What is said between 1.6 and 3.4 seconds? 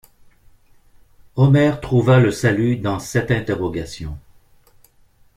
trouva le salut dans cette